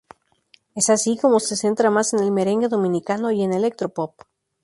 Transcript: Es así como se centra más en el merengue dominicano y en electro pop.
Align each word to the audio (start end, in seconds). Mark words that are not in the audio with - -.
Es 0.73 0.89
así 0.89 1.15
como 1.15 1.39
se 1.39 1.55
centra 1.55 1.91
más 1.91 2.15
en 2.15 2.21
el 2.21 2.31
merengue 2.31 2.67
dominicano 2.69 3.29
y 3.29 3.43
en 3.43 3.53
electro 3.53 3.89
pop. 3.89 4.15